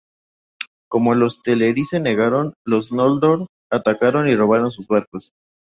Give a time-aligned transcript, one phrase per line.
[0.89, 5.31] Como los Teleri se negaron, los Noldor atacaron y robaron sus barcos.